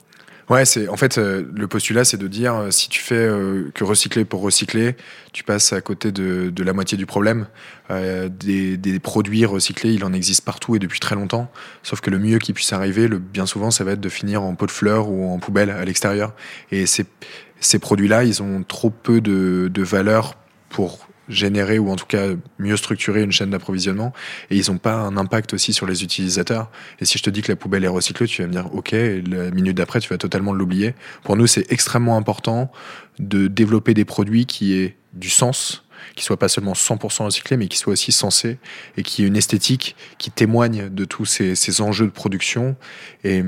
[0.50, 3.28] Ouais, c'est en fait euh, le postulat, c'est de dire euh, si tu fais
[3.74, 4.96] que recycler pour recycler,
[5.32, 7.46] tu passes à côté de, la moitié du problème.
[7.90, 11.50] des, produits recyclés, il en existe partout et depuis très longtemps.
[11.82, 14.42] Sauf que le mieux qui puisse arriver, le, bien souvent, ça va être de finir
[14.42, 16.34] en pot de fleurs ou en poubelle à l'extérieur.
[16.70, 20.36] Et ces, produits-là, ils ont trop peu de valeur
[20.68, 24.12] pour générer ou en tout cas mieux structurer une chaîne d'approvisionnement
[24.50, 26.70] et ils n'ont pas un impact aussi sur les utilisateurs.
[27.00, 28.92] Et si je te dis que la poubelle est recyclée, tu vas me dire ok,
[28.92, 30.94] la minute d'après, tu vas totalement l'oublier.
[31.22, 32.70] Pour nous, c'est extrêmement important
[33.18, 35.84] de développer des produits qui aient du sens,
[36.16, 38.58] qui soient pas seulement 100% recyclés, mais qui soient aussi sensés
[38.96, 42.76] et qui aient une esthétique qui témoigne de tous ces, ces enjeux de production.
[43.24, 43.42] Et,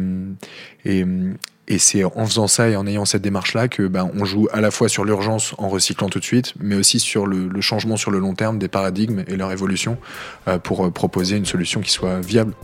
[0.85, 1.05] et,
[1.69, 4.61] et c'est en faisant ça et en ayant cette démarche-là que ben, on joue à
[4.61, 7.97] la fois sur l'urgence en recyclant tout de suite, mais aussi sur le, le, changement
[7.97, 9.97] sur le long terme des paradigmes et leur évolution
[10.49, 12.55] euh, pour euh, proposer une solution qui soit viable.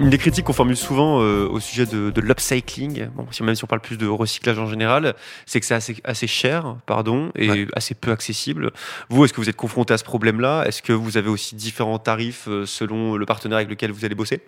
[0.00, 3.66] Une des critiques qu'on formule souvent euh, au sujet de, l'upcycling, bon, même si on
[3.66, 7.94] parle plus de recyclage en général, c'est que c'est assez, assez, cher pardon, et assez
[7.94, 8.70] peu accessible.
[9.10, 10.64] Vous, est-ce que vous êtes confronté à ce problème-là?
[10.66, 14.14] Est-ce que vous avez aussi différents tarifs euh, selon le partenaire avec lequel vous allez
[14.14, 14.40] bosser?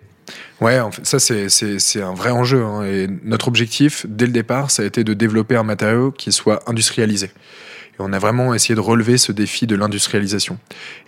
[0.59, 2.63] Ouais, en fait, ça c'est un vrai enjeu.
[2.63, 6.31] Hein, et notre objectif, dès le départ, ça a été de développer un matériau qui
[6.31, 7.29] soit industrialisé.
[7.93, 10.57] Et on a vraiment essayé de relever ce défi de l'industrialisation.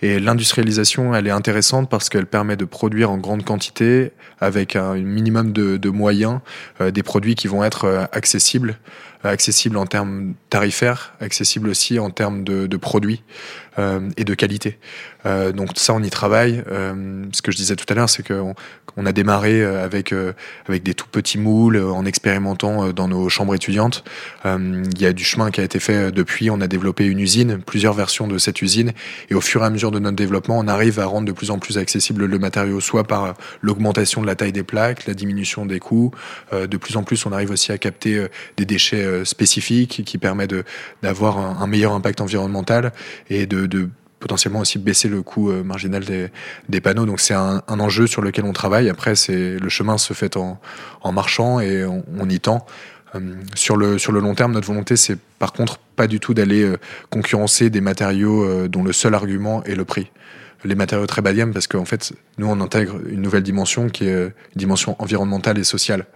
[0.02, 4.94] Et l'industrialisation, elle est intéressante parce qu'elle permet de produire en grande quantité, avec un
[4.94, 6.40] minimum de, moyens,
[6.80, 8.78] euh, des produits qui vont être euh, accessibles
[9.28, 13.22] accessible en termes tarifaires, accessible aussi en termes de, produits
[13.78, 14.78] euh, et de qualité.
[15.24, 16.62] Euh, donc ça, on y travaille.
[16.70, 18.54] Euh, ce que je disais tout à l'heure, c'est qu'on
[18.96, 20.14] on a démarré avec
[20.66, 24.04] avec des tout petits moules, en expérimentant dans nos chambres étudiantes.
[24.44, 26.48] Il y a du chemin qui a été fait depuis.
[26.48, 28.92] On a développé une usine, plusieurs versions de cette usine,
[29.28, 31.50] et au fur et à mesure de notre développement, on arrive à rendre de plus
[31.50, 35.66] en plus accessible le matériau, soit par l'augmentation de la taille des plaques, la diminution
[35.66, 36.12] des coûts.
[36.52, 40.46] de plus en plus, on arrive aussi à capter des déchets spécifique qui permet
[41.02, 42.92] d'avoir un, meilleur impact environnemental
[43.30, 43.88] et de,
[44.20, 46.04] potentiellement aussi baisser le coût marginal
[46.68, 47.06] des, panneaux.
[47.06, 48.88] Donc c'est un, enjeu sur lequel on travaille.
[48.88, 50.58] Après, c'est le chemin se fait en,
[51.12, 52.66] marchant et on, y tend.
[53.54, 56.70] sur, le, sur le long terme, notre volonté, c'est par contre pas du tout d'aller
[57.10, 60.10] concurrencer des matériaux dont le seul argument est le prix
[60.66, 64.24] les matériaux très bas parce qu'en fait, nous, on intègre une nouvelle dimension qui est
[64.24, 66.06] une dimension environnementale et sociale.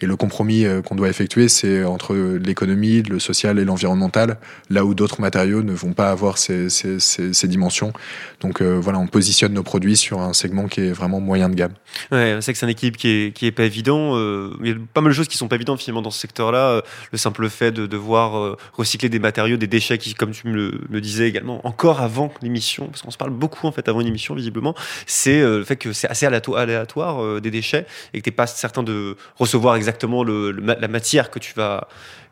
[0.00, 4.38] Et le compromis euh, qu'on doit effectuer, c'est entre l'économie, le social et l'environnemental,
[4.70, 7.92] là où d'autres matériaux ne vont pas avoir ces, ces, ces, dimensions.
[8.40, 11.54] Donc euh, voilà, on positionne nos produits sur un segment qui est vraiment moyen de
[11.54, 11.72] gamme.
[12.12, 14.16] Ouais, c'est que c'est un équilibre qui est, qui est pas évident.
[14.16, 16.20] Euh, il y a pas mal de choses qui sont pas évidentes finalement dans ce
[16.20, 16.82] secteur-là.
[17.10, 21.00] Le simple fait de devoir recycler des matériaux, des déchets qui, comme tu me le,
[21.00, 24.34] disais également, encore avant l'émission, parce qu'on se parle beaucoup en fait avant une émission
[24.34, 24.74] visiblement,
[25.06, 28.82] c'est le fait que c'est assez aléatoire des déchets et que tu n'es pas certain
[28.82, 31.88] de recevoir exactement le, la matière que tu vas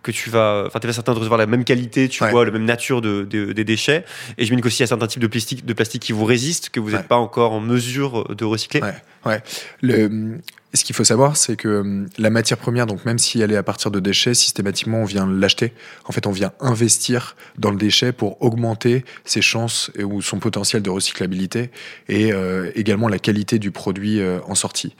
[0.06, 2.50] que tu vas, enfin, tu vas certain de recevoir la même qualité, tu vois, la
[2.52, 4.04] même nature de, des déchets.
[4.38, 6.24] Et je me qu'aussi, il y a certains types de plastique, de plastique qui vous
[6.24, 8.80] résistent, que vous n'êtes pas encore en mesure de recycler.
[8.82, 8.94] Ouais,
[9.26, 9.42] ouais.
[9.82, 10.38] Le,
[10.76, 13.56] ce qu'il faut savoir, c'est que hum, la matière première, donc même si elle est
[13.56, 15.72] à partir de déchets, systématiquement on vient l'acheter.
[16.04, 20.82] En fait, on vient investir dans le déchet pour augmenter ses chances ou son potentiel
[20.82, 21.70] de recyclabilité
[22.08, 24.94] et euh, également la qualité du produit euh, en sortie.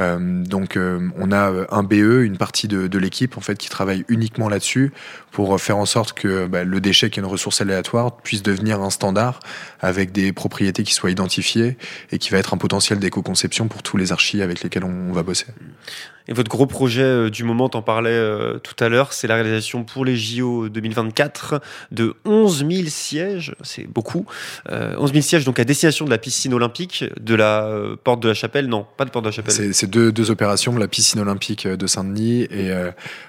[0.00, 0.78] Euh, donc,
[1.18, 4.92] on a un BE, une partie de, de l'équipe en fait qui travaille uniquement là-dessus
[5.30, 8.82] pour faire en sorte que bah, le déchet, qui est une ressource aléatoire, puisse devenir
[8.82, 9.40] un standard
[9.80, 11.76] avec des propriétés qui soient identifiées
[12.10, 15.21] et qui va être un potentiel d'éco-conception pour tous les archis avec lesquels on va
[15.24, 15.54] bosser.
[16.28, 19.34] Et votre gros projet euh, du moment, t'en parlais euh, tout à l'heure, c'est la
[19.34, 24.26] réalisation pour les JO 2024 de 11 000 sièges, c'est beaucoup.
[24.70, 28.28] 11 000 sièges donc à destination de la piscine olympique, de la euh, porte de
[28.28, 29.74] la Chapelle, non, pas de porte de la Chapelle.
[29.74, 32.70] C'est deux, deux, opérations, la piscine olympique de Saint-Denis et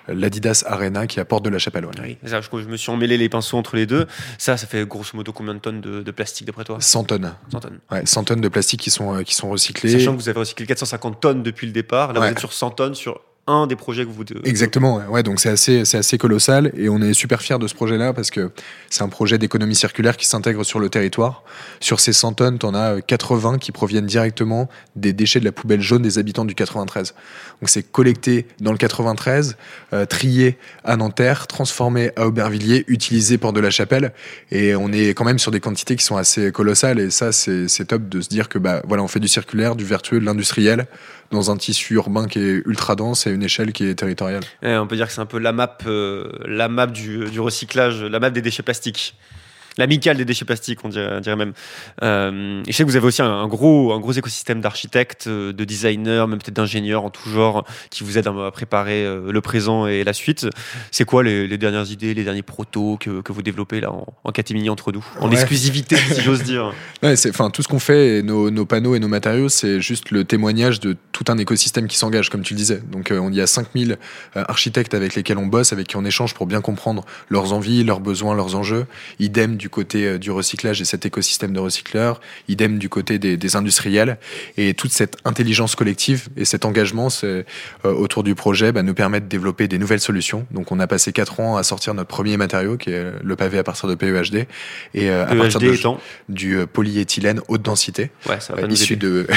[0.08, 1.86] l'Adidas Arena qui est à porte de la Chapelle.
[2.02, 4.06] Oui, ça, je, je, me suis emmêlé les pinceaux entre les deux.
[4.38, 6.78] Ça, ça fait grosso modo combien de tonnes de, plastique d'après toi?
[6.80, 7.34] 100 tonnes.
[7.52, 7.80] 100 tonnes.
[7.92, 9.92] Ouais, 100 tonnes de plastique qui sont, qui sont recyclées.
[9.92, 12.72] Sachant que vous avez recyclé 450 tonnes depuis le départ, là vous êtes sur 100
[12.72, 14.24] tonnes sur un des projets que vous.
[14.46, 17.76] Exactement, ouais, donc c'est assez, c'est assez colossal et on est super fiers de ce
[17.76, 18.52] projet-là parce que
[18.90, 21.44] c'est un projet d'économie circulaire qui s'intègre sur le territoire.
[21.82, 25.52] Sur ces 100 tonnes, tu en as 80 qui proviennent directement des déchets de la
[25.52, 27.16] poubelle jaune des habitants du 93.
[27.60, 29.58] Donc c'est collecté dans le 93,
[29.92, 34.14] euh, trié à Nanterre, transformé à Aubervilliers, utilisé pour de la Chapelle
[34.52, 37.68] et on est quand même sur des quantités qui sont assez colossales et ça c'est,
[37.68, 40.26] c'est top de se dire que bah voilà on fait du circulaire, du vertueux, de
[40.26, 40.88] l'industriel
[41.34, 44.44] dans un tissu urbain qui est ultra dense et une échelle qui est territoriale.
[44.64, 48.20] on peut dire que c'est un peu la map, euh, la map du, recyclage, la
[48.20, 49.16] map des déchets plastiques
[49.78, 51.54] l'amicale des déchets plastiques, on dirait, même.
[52.02, 55.54] Euh, et je sais que vous avez aussi un, gros, un gros écosystème d'architectes, euh,
[55.54, 59.42] de designers, même peut-être d'ingénieurs en tout genre, qui vous aident à préparer euh, le
[59.42, 60.48] présent et la suite.
[60.92, 63.92] C'est quoi les, dernières idées, les derniers protos que, que vous développez là
[64.24, 68.22] en, catimini entre nous, en exclusivité, si j'ose dire ouais, Enfin, tout ce qu'on fait,
[68.24, 71.98] nos, nos, panneaux et nos matériaux, c'est juste le témoignage de tout un écosystème qui
[71.98, 72.82] s'engage, comme tu le disais.
[72.92, 73.98] Donc, on y a 5000
[74.36, 78.00] architectes avec lesquels on bosse, avec qui on échange pour bien comprendre leurs envies, leurs
[78.00, 78.86] besoins, leurs enjeux.
[79.20, 83.56] Idem du côté euh, du recyclage et cet écosystème de recycleurs, idem du côté des,
[83.56, 84.18] industriels.
[84.58, 87.44] Et toute cette intelligence collective et cet engagement euh,
[87.84, 90.46] autour du projet bah, nous permettent de développer des nouvelles solutions.
[90.52, 93.58] Donc on a passé quatre ans à sortir notre premier matériau, qui est le pavé
[93.58, 94.48] à partir de PEHD.
[94.96, 95.74] Et euh, à partir de,
[96.28, 98.12] du polyéthylène haute densité,
[98.70, 99.28] issu de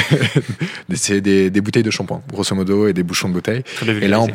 [0.88, 3.62] des, des, bouteilles de shampoing, grosso modo, et des bouchons de bouteilles.
[3.86, 4.32] Et là, on,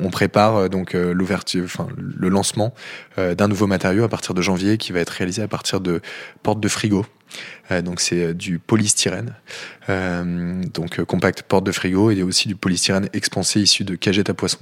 [0.00, 2.72] on, prépare donc l'ouverture, enfin le lancement
[3.16, 6.00] d'un nouveau matériau à partir de janvier qui va être réalisé à partir de
[6.42, 7.04] portes de frigo.
[7.70, 9.34] Euh, donc c'est euh, du polystyrène,
[9.88, 14.34] euh, donc compact porte de frigo, et aussi du polystyrène expansé issu de cagettes à
[14.34, 14.60] poisson.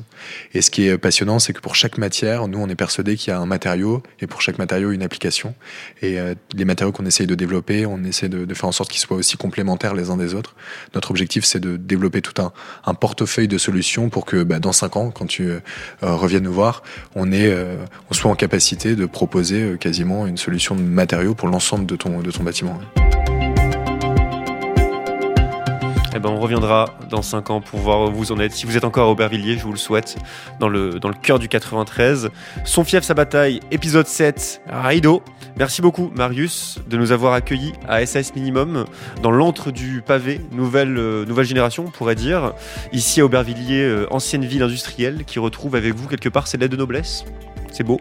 [0.55, 3.31] Et ce qui est passionnant, c'est que pour chaque matière, nous on est persuadé qu'il
[3.31, 5.55] y a un matériau, et pour chaque matériau une application.
[6.03, 6.19] Et
[6.55, 9.37] les matériaux qu'on essaye de développer, on essaie de, faire en sorte qu'ils soient aussi
[9.37, 10.55] complémentaires les uns des autres.
[10.95, 14.97] Notre objectif, c'est de développer tout un, portefeuille de solutions pour que bah, dans cinq
[14.97, 15.51] ans, quand tu
[16.01, 16.83] reviennes nous voir,
[17.15, 17.27] on
[18.13, 22.31] soit en capacité de proposer quasiment une solution de matériaux pour l'ensemble de ton, de
[22.31, 22.56] ton bâtiment.
[26.15, 28.53] Eh ben, on reviendra dans 5 ans pour voir où vous en êtes.
[28.53, 30.17] Si vous êtes encore à Aubervilliers, je vous le souhaite,
[30.59, 32.31] dans le, dans cœur du 93.
[32.65, 35.23] Son fief, sa bataille, épisode 7, Raido.
[35.59, 38.87] Merci beaucoup, Marius, de nous avoir accueillis à SAS Minimum,
[39.23, 42.53] dans l'antre du pavé, nouvelle, euh, nouvelle génération, on pourrait dire.
[42.93, 46.73] Ici à Aubervilliers, euh, ancienne ville industrielle, qui retrouve avec vous quelque part ses lettres
[46.73, 47.25] de noblesse
[47.77, 48.01] c'est beau.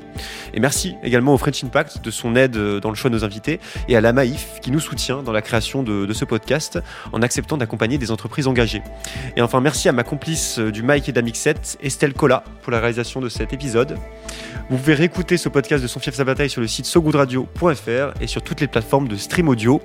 [0.56, 3.60] Et merci également au French Impact de son aide dans le choix de nos invités
[3.90, 6.80] et à la Maïf qui nous soutient dans la création de, ce podcast
[7.12, 8.82] en acceptant d'accompagner des entreprises engagées.
[9.36, 13.20] Et enfin, merci à ma complice du Mike et d'Amixet, Estelle Colla, pour la réalisation
[13.20, 13.98] de cet épisode.
[14.70, 18.28] Vous pouvez réécouter ce podcast de Son fief sa bataille sur le site sogoodradio.fr et
[18.28, 19.82] sur toutes les plateformes de stream audio.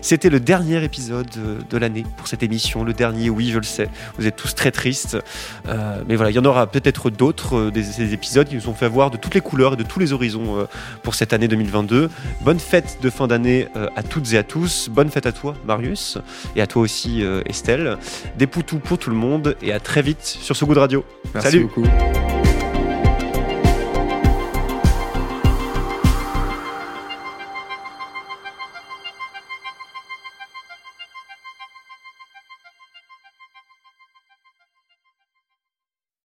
[0.00, 1.28] C'était le dernier épisode
[1.70, 3.88] de l'année pour cette émission, le dernier, oui, je le sais.
[4.18, 5.18] Vous êtes tous très tristes,
[5.68, 8.74] euh, mais voilà, il y en aura peut-être d'autres euh, des, épisodes qui nous ont
[8.74, 10.64] fait voir de toutes les couleurs et de tous les horizons euh,
[11.02, 12.08] pour cette année 2022.
[12.42, 14.88] Bonne fête de fin d'année à toutes et à tous.
[14.90, 16.18] Bonne fête à toi, Marius,
[16.56, 17.98] et à toi aussi, Estelle.
[18.38, 21.04] Des poutous pour tout le monde et à très vite sur ce goût de radio.
[21.34, 21.64] Merci Salut.
[21.64, 22.33] beaucoup.